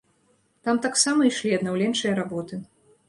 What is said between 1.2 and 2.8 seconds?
ішлі аднаўленчыя работы.